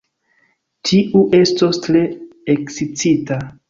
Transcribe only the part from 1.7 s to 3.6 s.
tre ekscita!